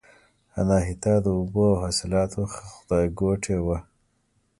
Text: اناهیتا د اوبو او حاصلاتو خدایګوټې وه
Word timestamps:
اناهیتا 0.59 1.13
د 1.25 1.27
اوبو 1.37 1.63
او 1.71 1.75
حاصلاتو 1.83 2.41
خدایګوټې 2.55 3.57
وه 3.65 3.77